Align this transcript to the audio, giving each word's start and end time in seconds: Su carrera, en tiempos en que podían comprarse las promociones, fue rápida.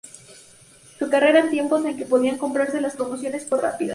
Su 0.97 1.11
carrera, 1.11 1.41
en 1.41 1.51
tiempos 1.51 1.85
en 1.85 1.95
que 1.95 2.07
podían 2.07 2.39
comprarse 2.39 2.81
las 2.81 2.95
promociones, 2.95 3.45
fue 3.45 3.61
rápida. 3.61 3.89